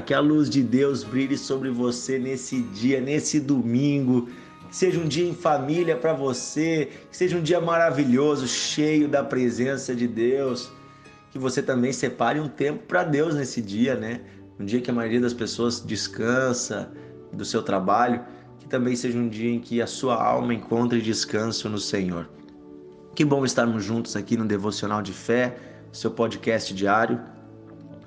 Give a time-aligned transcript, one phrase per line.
[0.00, 4.28] que a luz de Deus brilhe sobre você nesse dia, nesse domingo.
[4.68, 9.22] Que seja um dia em família para você, que seja um dia maravilhoso, cheio da
[9.22, 10.70] presença de Deus.
[11.30, 14.20] Que você também separe um tempo para Deus nesse dia, né?
[14.58, 16.90] Um dia que a maioria das pessoas descansa
[17.32, 18.22] do seu trabalho,
[18.58, 22.28] que também seja um dia em que a sua alma encontre descanso no Senhor.
[23.14, 25.56] Que bom estarmos juntos aqui no Devocional de Fé,
[25.92, 27.33] seu podcast diário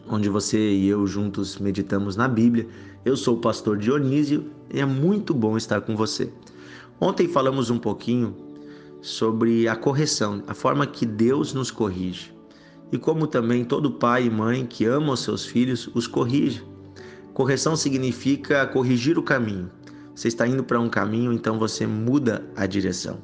[0.09, 2.67] onde você e eu juntos meditamos na Bíblia.
[3.03, 6.31] Eu sou o pastor Dionísio e é muito bom estar com você.
[6.99, 8.35] Ontem falamos um pouquinho
[9.01, 12.37] sobre a correção, a forma que Deus nos corrige
[12.91, 16.63] e como também todo pai e mãe que ama os seus filhos os corrige.
[17.33, 19.69] Correção significa corrigir o caminho.
[20.15, 23.19] Você está indo para um caminho, então você muda a direção.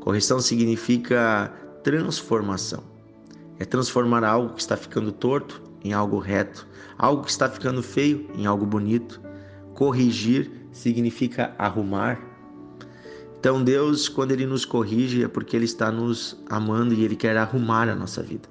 [0.00, 1.52] Correção significa
[1.82, 2.82] transformação.
[3.58, 6.66] É transformar algo que está ficando torto em algo reto,
[6.98, 9.20] algo que está ficando feio em algo bonito.
[9.74, 12.18] Corrigir significa arrumar.
[13.38, 17.36] Então Deus, quando ele nos corrige, é porque ele está nos amando e ele quer
[17.36, 18.48] arrumar a nossa vida.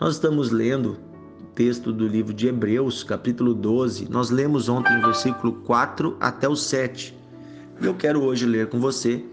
[0.00, 0.96] Nós estamos lendo
[1.40, 4.08] o texto do livro de Hebreus, capítulo 12.
[4.08, 7.18] Nós lemos ontem o versículo 4 até o 7.
[7.80, 9.24] E eu quero hoje ler com você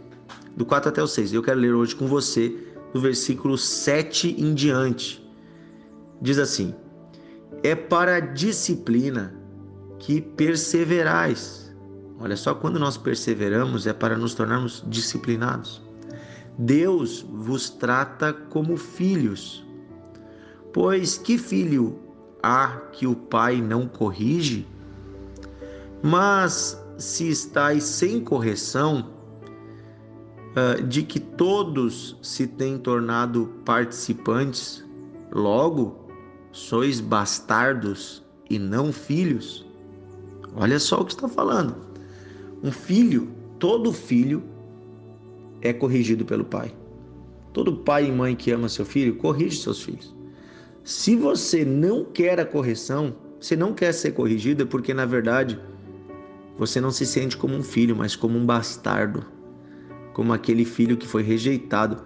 [0.57, 1.33] do 4 até o 6.
[1.33, 2.55] Eu quero ler hoje com você
[2.91, 5.23] do versículo 7 em diante.
[6.19, 6.73] Diz assim:
[7.65, 9.33] é para a disciplina
[9.97, 11.75] que perseverais.
[12.19, 15.81] Olha só, quando nós perseveramos é para nos tornarmos disciplinados.
[16.57, 19.65] Deus vos trata como filhos.
[20.71, 21.99] Pois que filho
[22.41, 24.67] há que o pai não corrige?
[26.03, 29.09] Mas se estáis sem correção,
[30.55, 34.85] ah, de que todos se têm tornado participantes,
[35.31, 36.04] logo
[36.55, 39.65] sois bastardos e não filhos.
[40.55, 41.75] Olha só o que está falando.
[42.63, 43.27] Um filho,
[43.59, 44.41] todo filho
[45.61, 46.73] é corrigido pelo pai.
[47.51, 50.15] Todo pai e mãe que ama seu filho, corrige seus filhos.
[50.81, 55.59] Se você não quer a correção, você não quer ser corrigido, é porque na verdade
[56.57, 59.25] você não se sente como um filho, mas como um bastardo,
[60.13, 62.01] como aquele filho que foi rejeitado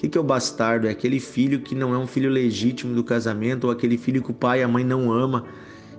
[0.00, 0.86] que, que é o bastardo?
[0.86, 4.30] É aquele filho que não é um filho legítimo do casamento, ou aquele filho que
[4.30, 5.44] o pai e a mãe não ama,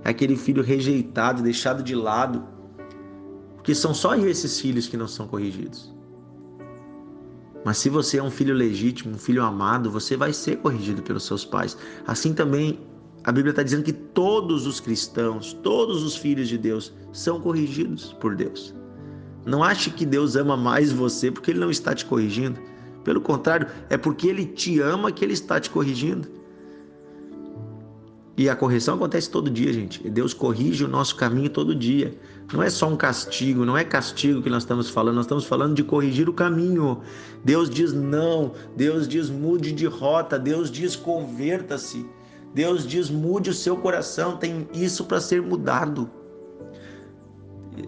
[0.03, 2.43] é aquele filho rejeitado, deixado de lado.
[3.55, 5.93] Porque são só esses filhos que não são corrigidos.
[7.63, 11.23] Mas se você é um filho legítimo, um filho amado, você vai ser corrigido pelos
[11.23, 11.77] seus pais.
[12.07, 12.79] Assim também
[13.23, 18.13] a Bíblia está dizendo que todos os cristãos, todos os filhos de Deus são corrigidos
[18.13, 18.73] por Deus.
[19.45, 22.59] Não ache que Deus ama mais você porque Ele não está te corrigindo.
[23.03, 26.41] Pelo contrário, é porque ele te ama que ele está te corrigindo.
[28.37, 30.09] E a correção acontece todo dia, gente.
[30.09, 32.17] Deus corrige o nosso caminho todo dia.
[32.51, 35.75] Não é só um castigo, não é castigo que nós estamos falando, nós estamos falando
[35.75, 37.01] de corrigir o caminho.
[37.43, 42.05] Deus diz não, Deus diz mude de rota, Deus diz converta-se.
[42.53, 46.09] Deus diz mude o seu coração, tem isso para ser mudado.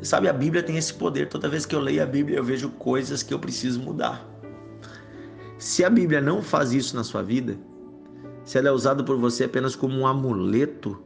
[0.01, 1.29] Sabe, a Bíblia tem esse poder.
[1.29, 4.32] Toda vez que eu leio a Bíblia, eu vejo coisas que eu preciso mudar.
[5.63, 7.57] Se a Bíblia não faz isso na sua vida,
[8.43, 10.99] se ela é usada por você apenas como um amuleto,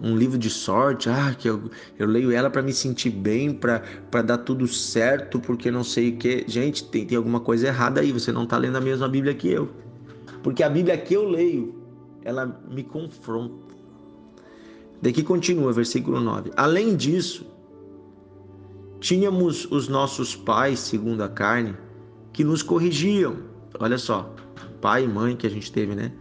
[0.00, 1.68] um livro de sorte, ah, que eu,
[1.98, 6.16] eu leio ela para me sentir bem, para dar tudo certo, porque não sei o
[6.18, 6.44] que.
[6.46, 9.48] Gente, tem, tem alguma coisa errada aí, você não está lendo a mesma Bíblia que
[9.48, 9.68] eu.
[10.40, 11.74] Porque a Bíblia que eu leio,
[12.22, 13.74] ela me confronta.
[15.02, 16.52] Daqui continua, versículo 9.
[16.56, 17.44] Além disso,
[19.00, 21.74] tínhamos os nossos pais, segundo a carne,
[22.32, 24.34] que nos corrigiam Olha só,
[24.80, 26.12] pai e mãe que a gente teve, né?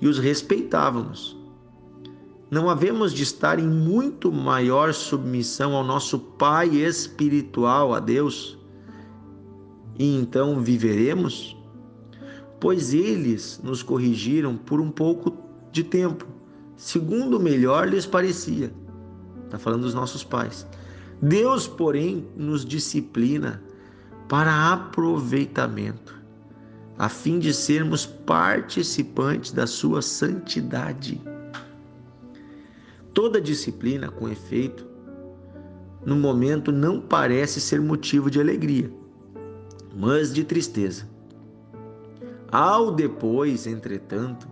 [0.00, 1.36] E os respeitávamos.
[2.50, 8.58] Não havemos de estar em muito maior submissão ao nosso Pai espiritual, a Deus,
[9.98, 11.56] e então viveremos?
[12.60, 15.36] Pois eles nos corrigiram por um pouco
[15.72, 16.26] de tempo,
[16.76, 18.72] segundo melhor lhes parecia.
[19.46, 20.66] Está falando dos nossos pais.
[21.20, 23.62] Deus, porém, nos disciplina
[24.28, 26.21] para aproveitamento
[26.98, 31.20] a fim de sermos participantes da sua santidade.
[33.14, 34.86] Toda disciplina, com efeito,
[36.04, 38.92] no momento não parece ser motivo de alegria,
[39.94, 41.08] mas de tristeza.
[42.50, 44.48] Ao depois, entretanto,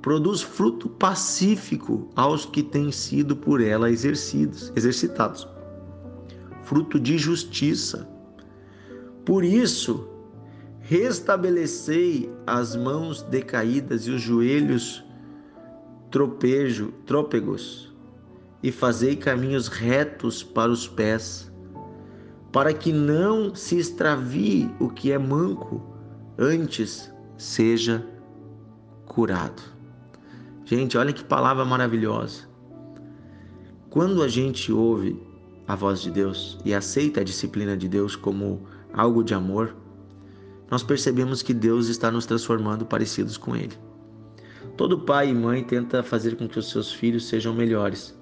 [0.00, 5.46] produz fruto pacífico aos que têm sido por ela exercidos, exercitados,
[6.62, 8.08] fruto de justiça.
[9.24, 10.08] Por isso,
[10.90, 15.04] Restabelecei as mãos decaídas e os joelhos
[16.10, 17.94] tropejo, trópegos,
[18.60, 21.48] e fazei caminhos retos para os pés,
[22.50, 25.80] para que não se extravie o que é manco,
[26.36, 27.08] antes
[27.38, 28.04] seja
[29.06, 29.62] curado.
[30.64, 32.48] Gente, olha que palavra maravilhosa.
[33.90, 35.16] Quando a gente ouve
[35.68, 39.76] a voz de Deus e aceita a disciplina de Deus como algo de amor,
[40.70, 43.76] nós percebemos que Deus está nos transformando parecidos com Ele.
[44.76, 48.18] Todo pai e mãe tenta fazer com que os seus filhos sejam melhores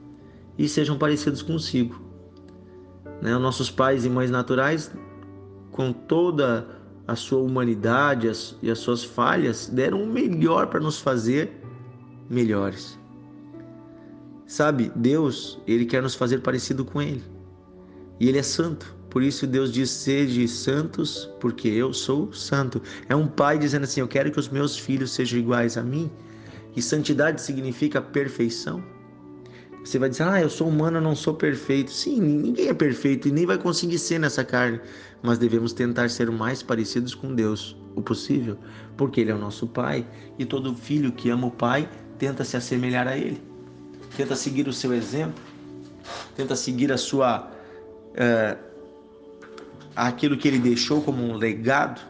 [0.56, 2.00] e sejam parecidos consigo.
[3.22, 3.36] Né?
[3.38, 4.90] Nossos pais e mães naturais,
[5.70, 6.66] com toda
[7.06, 8.30] a sua humanidade
[8.62, 11.62] e as suas falhas, deram o melhor para nos fazer
[12.28, 12.98] melhores.
[14.46, 17.22] Sabe, Deus, Ele quer nos fazer parecido com Ele.
[18.18, 18.97] E Ele é santo.
[19.10, 22.82] Por isso Deus diz: Sede santos, porque eu sou santo.
[23.08, 26.10] É um pai dizendo assim: Eu quero que os meus filhos sejam iguais a mim.
[26.76, 28.84] E santidade significa perfeição.
[29.84, 31.90] Você vai dizer, ah, eu sou humano, eu não sou perfeito.
[31.90, 34.80] Sim, ninguém é perfeito e nem vai conseguir ser nessa carne.
[35.22, 38.58] Mas devemos tentar ser o mais parecidos com Deus, o possível,
[38.98, 40.06] porque Ele é o nosso Pai
[40.38, 41.88] e todo filho que ama o Pai
[42.18, 43.40] tenta se assemelhar a Ele,
[44.16, 45.42] tenta seguir o seu exemplo,
[46.36, 47.50] tenta seguir a sua.
[48.12, 48.67] Uh,
[50.06, 52.00] aquilo que Ele deixou como um legado.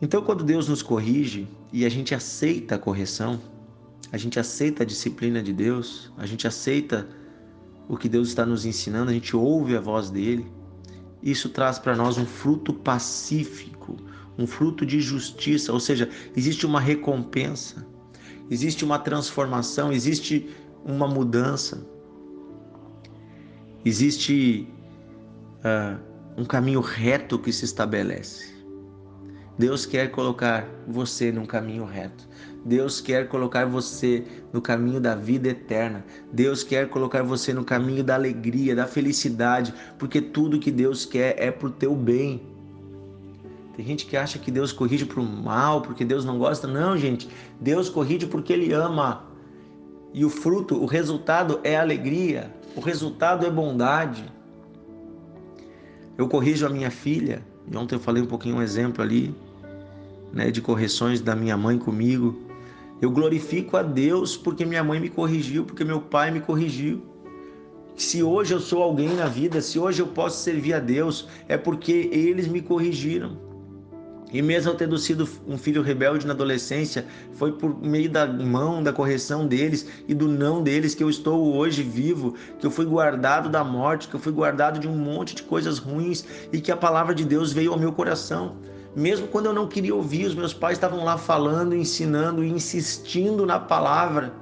[0.00, 3.40] Então, quando Deus nos corrige e a gente aceita a correção,
[4.10, 7.06] a gente aceita a disciplina de Deus, a gente aceita
[7.88, 10.46] o que Deus está nos ensinando, a gente ouve a voz dele.
[11.22, 13.96] Isso traz para nós um fruto pacífico,
[14.38, 17.86] um fruto de justiça, ou seja, existe uma recompensa,
[18.48, 20.48] existe uma transformação, existe
[20.84, 21.86] uma mudança,
[23.84, 24.68] existe
[25.64, 25.98] uh,
[26.36, 28.58] um caminho reto que se estabelece.
[29.58, 32.28] Deus quer colocar você num caminho reto.
[32.64, 36.04] Deus quer colocar você no caminho da vida eterna.
[36.32, 41.34] Deus quer colocar você no caminho da alegria, da felicidade, porque tudo que Deus quer
[41.38, 42.40] é pro teu bem.
[43.74, 46.68] Tem gente que acha que Deus corrige pro mal, porque Deus não gosta.
[46.68, 47.28] Não, gente.
[47.60, 49.24] Deus corrige porque ele ama.
[50.12, 52.54] E o fruto, o resultado é alegria.
[52.76, 54.24] O resultado é bondade.
[56.18, 57.42] Eu corrijo a minha filha.
[57.70, 59.32] E ontem eu falei um pouquinho um exemplo ali
[60.32, 62.36] né, de correções da minha mãe comigo.
[63.00, 67.00] Eu glorifico a Deus porque minha mãe me corrigiu, porque meu pai me corrigiu.
[67.96, 71.56] Se hoje eu sou alguém na vida, se hoje eu posso servir a Deus, é
[71.56, 73.47] porque eles me corrigiram.
[74.30, 78.92] E mesmo tendo sido um filho rebelde na adolescência, foi por meio da mão, da
[78.92, 83.48] correção deles e do não deles que eu estou hoje vivo, que eu fui guardado
[83.48, 86.76] da morte, que eu fui guardado de um monte de coisas ruins e que a
[86.76, 88.56] palavra de Deus veio ao meu coração.
[88.94, 93.46] Mesmo quando eu não queria ouvir, os meus pais estavam lá falando, ensinando e insistindo
[93.46, 94.32] na palavra,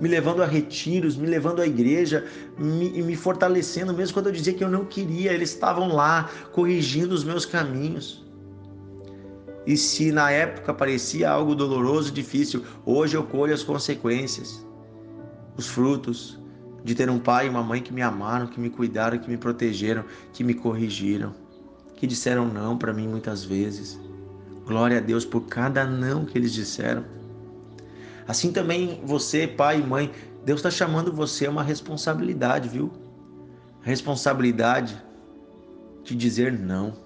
[0.00, 2.24] me levando a retiros, me levando à igreja,
[2.58, 7.14] me, me fortalecendo, mesmo quando eu dizia que eu não queria, eles estavam lá corrigindo
[7.14, 8.25] os meus caminhos.
[9.66, 14.64] E se na época parecia algo doloroso, difícil, hoje eu colho as consequências,
[15.56, 16.38] os frutos
[16.84, 19.36] de ter um pai e uma mãe que me amaram, que me cuidaram, que me
[19.36, 21.34] protegeram, que me corrigiram
[21.96, 23.98] que disseram não para mim muitas vezes.
[24.66, 27.04] Glória a Deus por cada não que eles disseram.
[28.28, 30.12] Assim também você, pai e mãe,
[30.44, 32.92] Deus está chamando você a uma responsabilidade, viu?
[33.80, 35.02] Responsabilidade
[36.04, 37.05] de dizer não.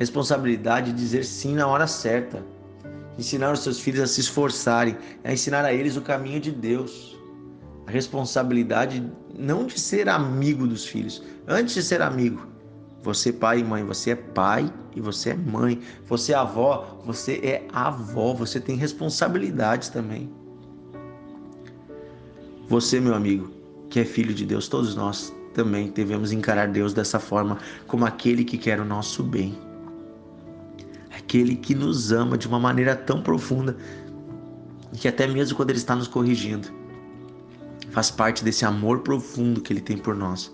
[0.00, 2.44] Responsabilidade de dizer sim na hora certa.
[3.16, 7.16] Ensinar os seus filhos a se esforçarem, a ensinar a eles o caminho de Deus.
[7.86, 12.50] A responsabilidade não de ser amigo dos filhos, antes de ser amigo,
[13.02, 15.80] você, pai e mãe, você é pai e você é mãe.
[16.06, 18.34] Você é avó, você é avó.
[18.34, 20.30] Você tem responsabilidades também.
[22.68, 23.50] Você, meu amigo,
[23.88, 28.44] que é filho de Deus, todos nós também devemos encarar Deus dessa forma, como aquele
[28.44, 29.58] que quer o nosso bem.
[31.20, 33.76] Aquele que nos ama de uma maneira tão profunda
[34.92, 36.68] que até mesmo quando Ele está nos corrigindo,
[37.90, 40.52] faz parte desse amor profundo que Ele tem por nós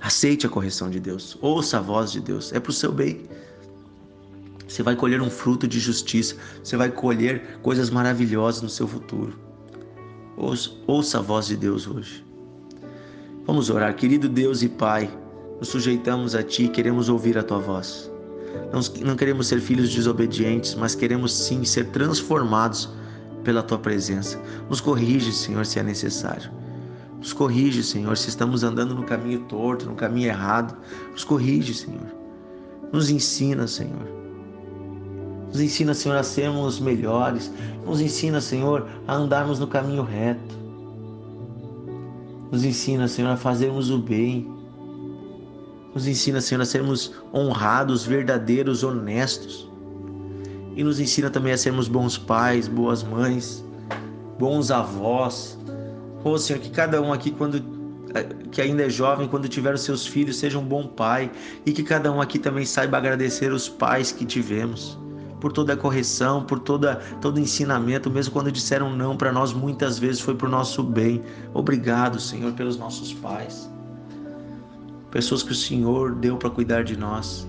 [0.00, 3.20] Aceite a correção de Deus, ouça a voz de Deus, é para o seu bem.
[4.66, 9.38] Você vai colher um fruto de justiça, você vai colher coisas maravilhosas no seu futuro.
[10.86, 12.24] Ouça, a voz de Deus hoje.
[13.46, 15.10] Vamos orar, querido Deus e Pai,
[15.58, 18.09] nos sujeitamos a Ti, queremos ouvir a Tua voz.
[18.72, 22.88] Não, não queremos ser filhos desobedientes, mas queremos sim ser transformados
[23.42, 24.40] pela Tua presença.
[24.68, 26.50] Nos corrige, Senhor, se é necessário.
[27.18, 30.76] Nos corrige, Senhor, se estamos andando no caminho torto, no caminho errado.
[31.12, 32.06] Nos corrige, Senhor.
[32.92, 34.08] Nos ensina, Senhor.
[35.48, 37.52] Nos ensina, Senhor, a sermos melhores.
[37.84, 40.58] Nos ensina, Senhor, a andarmos no caminho reto.
[42.50, 44.59] Nos ensina, Senhor, a fazermos o bem.
[45.94, 49.68] Nos ensina, Senhor, a sermos honrados, verdadeiros, honestos.
[50.76, 53.64] E nos ensina também a sermos bons pais, boas mães,
[54.38, 55.58] bons avós.
[56.24, 57.80] Oh, Senhor, que cada um aqui, quando
[58.50, 61.30] que ainda é jovem, quando tiver os seus filhos, seja um bom pai
[61.64, 64.98] e que cada um aqui também saiba agradecer os pais que tivemos
[65.40, 69.98] por toda a correção, por toda todo ensinamento, mesmo quando disseram não para nós, muitas
[69.98, 71.22] vezes foi para o nosso bem.
[71.54, 73.69] Obrigado, Senhor, pelos nossos pais.
[75.10, 77.46] Pessoas que o Senhor deu para cuidar de nós.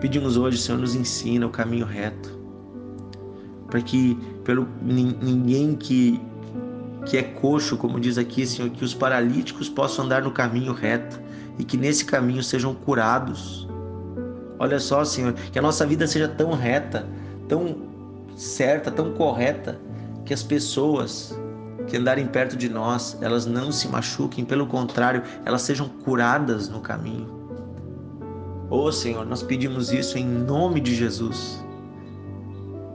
[0.00, 2.38] Pedimos hoje, Senhor, nos ensina o caminho reto.
[3.68, 6.20] Para que pelo ninguém que
[7.06, 11.20] que é coxo, como diz aqui, Senhor, que os paralíticos possam andar no caminho reto
[11.58, 13.68] e que nesse caminho sejam curados.
[14.58, 17.06] Olha só, Senhor, que a nossa vida seja tão reta,
[17.48, 17.76] tão
[18.36, 19.78] certa, tão correta,
[20.24, 21.38] que as pessoas
[21.86, 26.80] que andarem perto de nós, elas não se machuquem, pelo contrário, elas sejam curadas no
[26.80, 27.28] caminho.
[28.70, 31.64] Oh, Senhor, nós pedimos isso em nome de Jesus.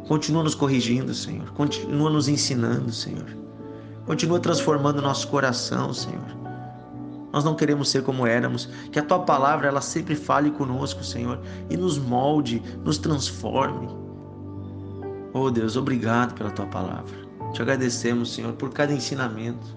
[0.08, 1.52] Continua nos corrigindo, Senhor.
[1.52, 3.28] Continua nos ensinando, Senhor.
[4.06, 6.40] Continua transformando nosso coração, Senhor.
[7.32, 11.40] Nós não queremos ser como éramos, que a tua palavra ela sempre fale conosco, Senhor,
[11.70, 13.88] e nos molde, nos transforme.
[15.32, 17.29] Oh Deus, obrigado pela tua palavra.
[17.54, 19.76] Te agradecemos, Senhor, por cada ensinamento.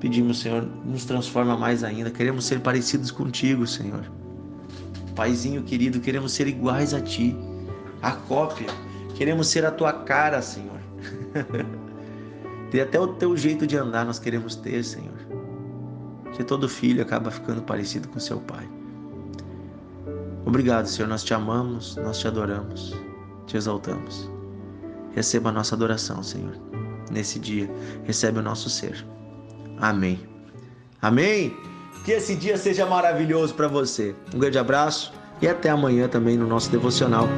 [0.00, 2.10] Pedimos, Senhor, nos transforma mais ainda.
[2.10, 4.04] Queremos ser parecidos contigo, Senhor.
[5.14, 7.36] Paizinho querido, queremos ser iguais a ti,
[8.02, 8.66] a cópia.
[9.14, 10.80] Queremos ser a tua cara, Senhor.
[12.70, 15.14] Ter até o teu jeito de andar nós queremos ter, Senhor.
[16.32, 18.68] Que todo filho acaba ficando parecido com seu pai.
[20.44, 21.06] Obrigado, Senhor.
[21.06, 22.92] Nós te amamos, nós te adoramos,
[23.46, 24.33] te exaltamos.
[25.14, 26.56] Receba a nossa adoração, Senhor.
[27.10, 27.70] Nesse dia,
[28.04, 29.06] recebe o nosso ser.
[29.78, 30.20] Amém.
[31.00, 31.56] Amém.
[32.04, 34.14] Que esse dia seja maravilhoso para você.
[34.34, 37.28] Um grande abraço e até amanhã também no nosso devocional.